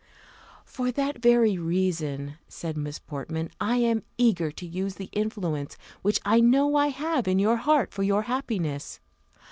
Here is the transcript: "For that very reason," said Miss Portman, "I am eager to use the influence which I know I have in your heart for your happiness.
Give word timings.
"For 0.65 0.91
that 0.93 1.21
very 1.21 1.59
reason," 1.59 2.39
said 2.47 2.75
Miss 2.75 2.97
Portman, 2.97 3.51
"I 3.61 3.75
am 3.77 4.01
eager 4.17 4.49
to 4.49 4.65
use 4.65 4.95
the 4.95 5.11
influence 5.11 5.77
which 6.01 6.19
I 6.25 6.39
know 6.39 6.75
I 6.75 6.87
have 6.87 7.27
in 7.27 7.37
your 7.37 7.57
heart 7.57 7.93
for 7.93 8.01
your 8.01 8.23
happiness. 8.23 8.99